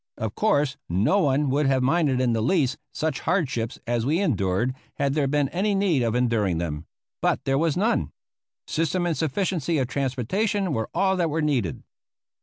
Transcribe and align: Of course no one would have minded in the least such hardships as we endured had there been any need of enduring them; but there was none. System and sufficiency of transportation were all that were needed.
Of 0.17 0.33
course 0.33 0.77
no 0.89 1.19
one 1.19 1.51
would 1.51 1.67
have 1.67 1.83
minded 1.83 2.19
in 2.19 2.33
the 2.33 2.41
least 2.41 2.75
such 2.91 3.19
hardships 3.19 3.77
as 3.85 4.03
we 4.03 4.19
endured 4.19 4.73
had 4.95 5.13
there 5.13 5.27
been 5.27 5.47
any 5.49 5.75
need 5.75 6.01
of 6.01 6.15
enduring 6.15 6.57
them; 6.57 6.87
but 7.21 7.45
there 7.45 7.55
was 7.59 7.77
none. 7.77 8.11
System 8.65 9.05
and 9.05 9.15
sufficiency 9.15 9.77
of 9.77 9.85
transportation 9.87 10.73
were 10.73 10.89
all 10.95 11.15
that 11.17 11.29
were 11.29 11.43
needed. 11.43 11.83